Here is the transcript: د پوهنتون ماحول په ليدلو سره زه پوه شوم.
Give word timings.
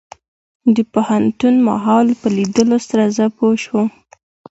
د 0.75 0.77
پوهنتون 0.93 1.55
ماحول 1.67 2.07
په 2.21 2.27
ليدلو 2.37 2.77
سره 2.89 3.03
زه 3.17 3.25
پوه 3.37 3.55
شوم. 3.63 3.87